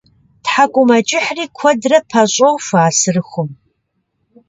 Тхьэкӏумэкӏыхьри 0.43 1.45
куэдрэ 1.57 1.99
пэщӏохуэ 2.09 2.79
а 2.87 2.95
сырыхум. 2.97 3.49